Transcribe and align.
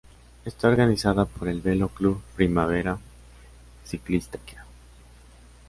Está 0.45 0.67
organizada 0.67 1.25
por 1.25 1.47
el 1.47 1.61
Velo 1.61 1.89
Club 1.89 2.23
Primavera 2.35 2.97
Ciclística. 3.85 4.65